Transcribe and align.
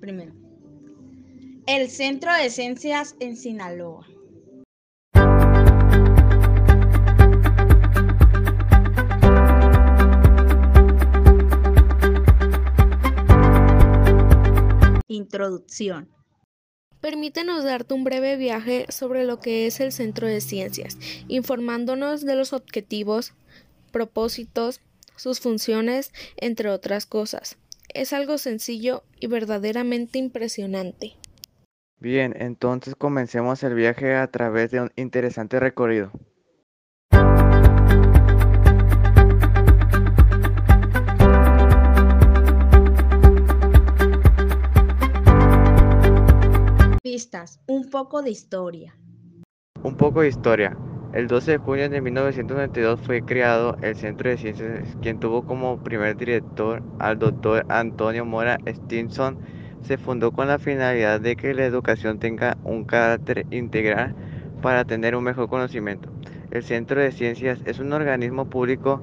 Primero, 0.00 0.32
el 1.66 1.88
Centro 1.88 2.34
de 2.34 2.50
Ciencias 2.50 3.14
en 3.20 3.36
Sinaloa. 3.36 4.08
Introducción. 15.06 16.19
Permítenos 17.00 17.64
darte 17.64 17.94
un 17.94 18.04
breve 18.04 18.36
viaje 18.36 18.84
sobre 18.90 19.24
lo 19.24 19.40
que 19.40 19.66
es 19.66 19.80
el 19.80 19.90
Centro 19.90 20.26
de 20.26 20.40
Ciencias, 20.40 20.98
informándonos 21.28 22.26
de 22.26 22.36
los 22.36 22.52
objetivos, 22.52 23.32
propósitos, 23.90 24.80
sus 25.16 25.40
funciones, 25.40 26.12
entre 26.36 26.68
otras 26.68 27.06
cosas. 27.06 27.56
Es 27.92 28.12
algo 28.12 28.38
sencillo 28.38 29.02
y 29.18 29.26
verdaderamente 29.26 30.18
impresionante. 30.18 31.16
Bien, 31.98 32.34
entonces 32.38 32.94
comencemos 32.94 33.62
el 33.62 33.74
viaje 33.74 34.14
a 34.14 34.26
través 34.26 34.70
de 34.70 34.80
un 34.80 34.92
interesante 34.96 35.58
recorrido. 35.58 36.12
Poco 47.90 48.22
de 48.22 48.30
historia. 48.30 48.96
Un 49.82 49.96
poco 49.96 50.22
de 50.22 50.28
historia. 50.28 50.76
El 51.12 51.26
12 51.26 51.50
de 51.50 51.58
junio 51.58 51.90
de 51.90 52.00
1992 52.00 53.00
fue 53.00 53.22
creado 53.22 53.76
el 53.82 53.96
Centro 53.96 54.30
de 54.30 54.38
Ciencias, 54.38 54.96
quien 55.02 55.18
tuvo 55.18 55.44
como 55.44 55.82
primer 55.82 56.16
director 56.16 56.84
al 57.00 57.18
doctor 57.18 57.66
Antonio 57.68 58.24
Mora 58.24 58.58
Stinson. 58.64 59.38
Se 59.82 59.98
fundó 59.98 60.30
con 60.30 60.46
la 60.46 60.60
finalidad 60.60 61.20
de 61.20 61.34
que 61.34 61.52
la 61.52 61.64
educación 61.64 62.20
tenga 62.20 62.56
un 62.62 62.84
carácter 62.84 63.44
integral 63.50 64.14
para 64.62 64.84
tener 64.84 65.16
un 65.16 65.24
mejor 65.24 65.48
conocimiento. 65.48 66.10
El 66.52 66.62
Centro 66.62 67.00
de 67.00 67.10
Ciencias 67.10 67.58
es 67.64 67.80
un 67.80 67.92
organismo 67.92 68.48
público 68.48 69.02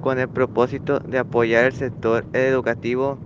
con 0.00 0.20
el 0.20 0.28
propósito 0.28 1.00
de 1.00 1.18
apoyar 1.18 1.64
el 1.64 1.72
sector 1.72 2.24
educativo 2.34 3.18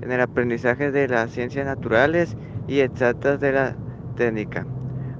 en 0.00 0.10
el 0.10 0.20
aprendizaje 0.20 0.90
de 0.90 1.06
las 1.06 1.30
ciencias 1.30 1.66
naturales 1.66 2.36
y 2.66 2.80
exactas 2.80 3.38
de 3.38 3.52
la 3.52 3.76
técnica. 4.14 4.66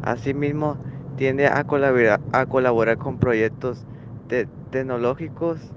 Asimismo, 0.02 0.76
tiende 1.16 1.46
a 1.46 1.64
colaborar, 1.64 2.98
con 2.98 3.18
proyectos 3.18 3.86
tecnológicos, 4.70 5.72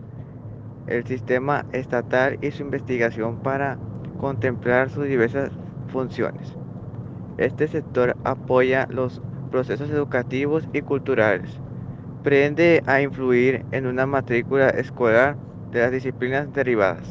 el 0.87 1.05
sistema 1.05 1.65
estatal 1.73 2.38
y 2.41 2.51
su 2.51 2.63
investigación 2.63 3.38
para 3.43 3.77
contemplar 4.19 4.89
sus 4.89 5.05
diversas 5.05 5.51
funciones. 5.89 6.53
Este 7.38 7.67
sector 7.67 8.17
apoya 8.23 8.88
los 8.89 9.21
procesos 9.51 9.89
educativos 9.89 10.67
y 10.73 10.81
culturales. 10.81 11.51
Prende 12.23 12.81
a 12.88 13.01
influir 13.01 13.63
en 13.71 13.85
una 13.85 14.05
matrícula 14.05 14.69
escolar 14.69 15.38
de 15.71 15.81
las 15.81 15.91
disciplinas 15.91 16.51
derivadas. 16.53 17.07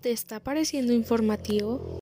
¿Te 0.00 0.12
está 0.12 0.40
pareciendo 0.40 0.94
informativo? 0.94 1.99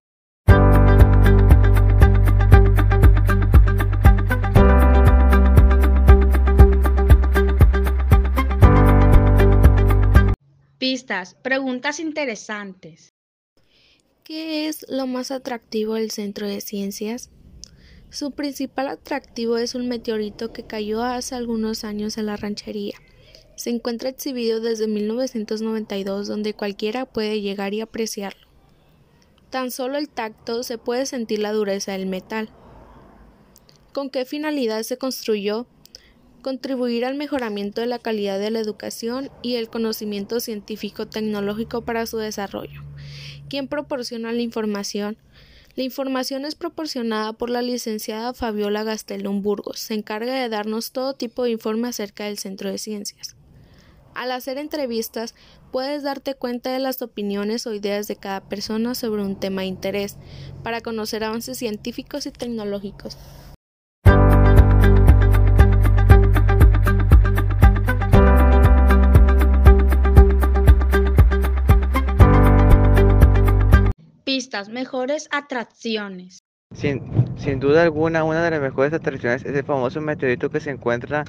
Preguntas 11.42 12.00
interesantes. 12.00 13.14
¿Qué 14.24 14.68
es 14.68 14.84
lo 14.90 15.06
más 15.06 15.30
atractivo 15.30 15.94
del 15.94 16.10
Centro 16.10 16.46
de 16.46 16.60
Ciencias? 16.60 17.30
Su 18.10 18.32
principal 18.32 18.88
atractivo 18.88 19.56
es 19.56 19.74
un 19.74 19.88
meteorito 19.88 20.52
que 20.52 20.66
cayó 20.66 21.02
hace 21.02 21.34
algunos 21.34 21.84
años 21.84 22.18
en 22.18 22.26
la 22.26 22.36
ranchería. 22.36 22.96
Se 23.56 23.70
encuentra 23.70 24.10
exhibido 24.10 24.60
desde 24.60 24.86
1992 24.86 26.28
donde 26.28 26.52
cualquiera 26.52 27.06
puede 27.06 27.40
llegar 27.40 27.72
y 27.72 27.80
apreciarlo. 27.80 28.46
Tan 29.48 29.70
solo 29.70 29.96
el 29.96 30.10
tacto 30.10 30.62
se 30.62 30.76
puede 30.76 31.06
sentir 31.06 31.38
la 31.38 31.52
dureza 31.52 31.92
del 31.92 32.04
metal. 32.04 32.50
¿Con 33.94 34.10
qué 34.10 34.26
finalidad 34.26 34.82
se 34.82 34.98
construyó? 34.98 35.66
Contribuir 36.42 37.04
al 37.04 37.14
mejoramiento 37.14 37.80
de 37.80 37.86
la 37.86 37.98
calidad 37.98 38.38
de 38.38 38.50
la 38.50 38.60
educación 38.60 39.30
y 39.42 39.56
el 39.56 39.68
conocimiento 39.68 40.40
científico-tecnológico 40.40 41.82
para 41.82 42.06
su 42.06 42.18
desarrollo. 42.18 42.82
¿Quién 43.48 43.68
proporciona 43.68 44.32
la 44.32 44.42
información? 44.42 45.16
La 45.76 45.84
información 45.84 46.44
es 46.44 46.54
proporcionada 46.56 47.32
por 47.32 47.50
la 47.50 47.62
licenciada 47.62 48.34
Fabiola 48.34 48.82
Gastelum 48.82 49.42
Burgos. 49.42 49.78
Se 49.78 49.94
encarga 49.94 50.34
de 50.34 50.48
darnos 50.48 50.90
todo 50.90 51.14
tipo 51.14 51.44
de 51.44 51.50
informe 51.50 51.88
acerca 51.88 52.24
del 52.24 52.38
Centro 52.38 52.70
de 52.70 52.78
Ciencias. 52.78 53.36
Al 54.14 54.32
hacer 54.32 54.58
entrevistas, 54.58 55.36
puedes 55.70 56.02
darte 56.02 56.34
cuenta 56.34 56.72
de 56.72 56.80
las 56.80 57.00
opiniones 57.02 57.66
o 57.68 57.74
ideas 57.74 58.08
de 58.08 58.16
cada 58.16 58.40
persona 58.40 58.96
sobre 58.96 59.22
un 59.22 59.38
tema 59.38 59.60
de 59.60 59.68
interés, 59.68 60.16
para 60.64 60.80
conocer 60.80 61.22
avances 61.22 61.58
científicos 61.58 62.26
y 62.26 62.32
tecnológicos. 62.32 63.16
Pistas, 74.48 74.70
mejores 74.70 75.28
atracciones. 75.30 76.38
Sin, 76.74 77.02
sin 77.36 77.60
duda 77.60 77.82
alguna, 77.82 78.24
una 78.24 78.42
de 78.42 78.50
las 78.50 78.62
mejores 78.62 78.94
atracciones 78.94 79.44
es 79.44 79.54
el 79.54 79.62
famoso 79.62 80.00
meteorito 80.00 80.48
que 80.48 80.60
se 80.60 80.70
encuentra 80.70 81.24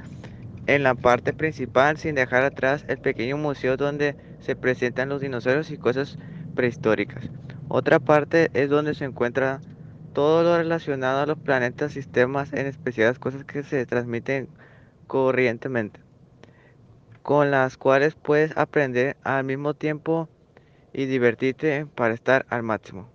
en 0.68 0.84
la 0.84 0.96
parte 0.96 1.34
principal, 1.34 1.98
sin 1.98 2.16
dejar 2.16 2.44
atrás 2.44 2.86
el 2.88 2.98
pequeño 2.98 3.36
museo 3.36 3.76
donde 3.76 4.16
se 4.40 4.56
presentan 4.56 5.10
los 5.10 5.20
dinosaurios 5.20 5.70
y 5.70 5.78
cosas 5.78 6.18
prehistóricas. 6.56 7.30
Otra 7.68 8.00
parte 8.00 8.52
es 8.54 8.70
donde 8.70 8.96
se 8.96 9.04
encuentra 9.04 9.60
todo 10.14 10.44
lo 10.44 10.56
relacionado 10.56 11.20
a 11.20 11.26
los 11.26 11.38
planetas, 11.38 11.92
sistemas, 11.92 12.54
en 12.54 12.68
especial 12.68 13.10
las 13.10 13.20
cosas 13.20 13.44
que 13.44 13.64
se 13.64 13.86
transmiten 13.86 14.48
corrientemente, 15.08 16.00
con 17.22 17.52
las 17.52 17.76
cuales 17.76 18.16
puedes 18.16 18.56
aprender 18.56 19.18
al 19.26 19.44
mismo 19.44 19.74
tiempo 19.74 20.30
y 20.94 21.06
divertirte 21.06 21.86
para 21.86 22.14
estar 22.14 22.46
al 22.50 22.64
máximo. 22.64 23.10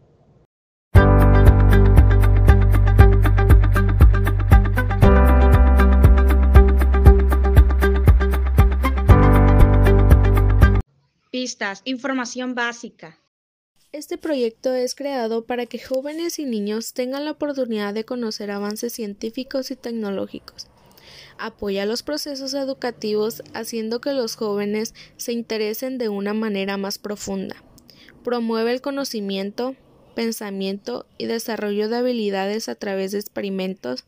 Pistas, 11.30 11.82
información 11.84 12.54
básica. 12.54 13.18
Este 13.90 14.18
proyecto 14.18 14.72
es 14.72 14.94
creado 14.94 15.46
para 15.46 15.66
que 15.66 15.78
jóvenes 15.78 16.38
y 16.38 16.46
niños 16.46 16.94
tengan 16.94 17.24
la 17.24 17.32
oportunidad 17.32 17.92
de 17.92 18.04
conocer 18.04 18.50
avances 18.50 18.92
científicos 18.92 19.70
y 19.70 19.76
tecnológicos. 19.76 20.68
Apoya 21.38 21.86
los 21.86 22.04
procesos 22.04 22.54
educativos 22.54 23.42
haciendo 23.52 24.00
que 24.00 24.12
los 24.12 24.36
jóvenes 24.36 24.94
se 25.16 25.32
interesen 25.32 25.98
de 25.98 26.08
una 26.08 26.34
manera 26.34 26.76
más 26.76 26.98
profunda. 26.98 27.63
Promueve 28.24 28.72
el 28.72 28.80
conocimiento, 28.80 29.76
pensamiento 30.14 31.04
y 31.18 31.26
desarrollo 31.26 31.90
de 31.90 31.96
habilidades 31.96 32.70
a 32.70 32.74
través 32.74 33.12
de 33.12 33.18
experimentos, 33.18 34.06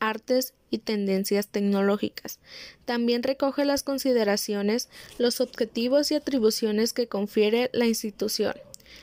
artes 0.00 0.54
y 0.70 0.78
tendencias 0.78 1.48
tecnológicas. 1.48 2.40
También 2.86 3.22
recoge 3.22 3.66
las 3.66 3.82
consideraciones, 3.82 4.88
los 5.18 5.42
objetivos 5.42 6.10
y 6.10 6.14
atribuciones 6.14 6.94
que 6.94 7.06
confiere 7.06 7.68
la 7.74 7.86
institución. 7.86 8.54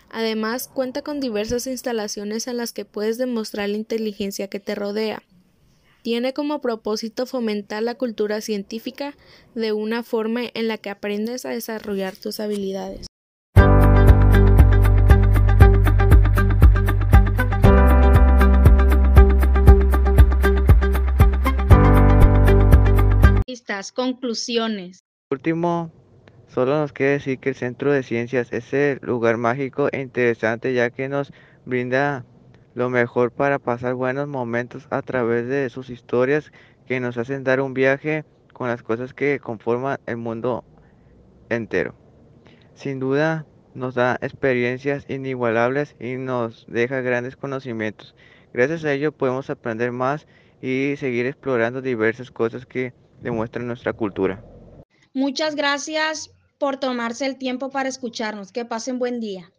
Además, 0.10 0.68
cuenta 0.74 1.04
con 1.04 1.20
diversas 1.20 1.68
instalaciones 1.68 2.48
en 2.48 2.58
las 2.58 2.74
que 2.74 2.84
puedes 2.84 3.20
demostrar 3.20 3.70
la 3.70 3.78
inteligencia 3.78 4.48
que 4.48 4.60
te 4.60 4.74
rodea. 4.74 5.22
Tiene 6.02 6.34
como 6.34 6.62
propósito 6.62 7.28
fomentar 7.28 7.84
la 7.84 7.94
cultura 7.94 8.42
científica 8.42 9.16
de 9.54 9.72
una 9.72 10.02
forma 10.02 10.42
en 10.54 10.68
la 10.68 10.80
que 10.80 10.90
aprendes 10.90 11.46
a 11.46 11.50
desarrollar 11.50 12.16
tus 12.16 12.40
habilidades. 12.40 13.08
Preguntas, 23.78 23.92
conclusiones. 23.92 25.06
Último, 25.30 25.92
solo 26.48 26.80
nos 26.80 26.94
queda 26.94 27.12
decir 27.12 27.38
que 27.38 27.50
el 27.50 27.56
Centro 27.56 27.92
de 27.92 28.02
Ciencias 28.02 28.52
es 28.52 28.74
el 28.74 28.98
lugar 29.04 29.38
mágico 29.38 29.90
e 29.92 30.02
interesante 30.02 30.74
ya 30.74 30.90
que 30.90 31.08
nos 31.08 31.32
brinda 31.64 32.26
lo 32.74 32.90
mejor 32.90 33.32
para 33.32 33.60
pasar 33.60 33.94
buenos 33.94 34.28
momentos 34.28 34.88
a 34.90 35.04
través 35.04 35.48
de 35.48 35.70
sus 35.70 35.92
historias 35.92 36.52
que 36.88 37.00
nos 37.00 37.20
hacen 37.20 37.44
dar 37.44 37.62
un 37.62 37.76
viaje 37.76 38.26
con 38.52 38.68
las 38.68 38.82
cosas 38.82 39.14
que 39.14 39.40
conforman 39.40 40.00
el 40.08 40.18
mundo 40.18 40.64
entero. 41.50 41.94
Sin 42.74 43.00
duda 43.00 43.46
nos 43.76 43.94
da 43.94 44.18
experiencias 44.22 45.06
inigualables 45.08 45.96
y 46.00 46.16
nos 46.16 46.66
deja 46.68 47.02
grandes 47.02 47.36
conocimientos. 47.38 48.16
Gracias 48.54 48.84
a 48.86 48.94
ello 48.94 49.12
podemos 49.12 49.52
aprender 49.52 49.92
más 49.92 50.26
y 50.64 50.96
seguir 50.98 51.28
explorando 51.28 51.84
diversas 51.84 52.32
cosas 52.32 52.66
que 52.66 52.94
demuestran 53.22 53.68
nuestra 53.68 53.94
cultura. 53.94 54.44
Muchas 55.14 55.56
gracias 55.56 56.32
por 56.58 56.78
tomarse 56.78 57.26
el 57.26 57.38
tiempo 57.38 57.70
para 57.70 57.90
escucharnos. 57.90 58.52
Que 58.52 58.66
pasen 58.66 59.00
buen 59.00 59.20
día. 59.20 59.52